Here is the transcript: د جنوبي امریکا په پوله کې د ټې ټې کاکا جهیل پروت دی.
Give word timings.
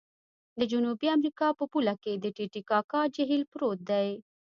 د 0.59 0.61
جنوبي 0.71 1.07
امریکا 1.17 1.47
په 1.59 1.65
پوله 1.71 1.93
کې 2.03 2.13
د 2.17 2.25
ټې 2.35 2.45
ټې 2.53 2.61
کاکا 2.69 3.01
جهیل 3.15 3.43
پروت 3.51 3.79
دی. 3.89 4.09